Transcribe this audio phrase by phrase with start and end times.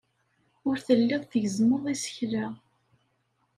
[0.67, 2.45] Ur telliḍ tgezzmeḍ isekla.